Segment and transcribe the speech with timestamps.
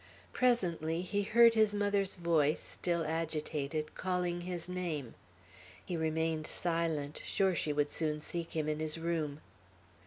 [0.33, 5.13] Presently he heard his mother's voice, still agitated, calling his name.
[5.85, 9.41] He remained silent, sure she would soon seek him in his room.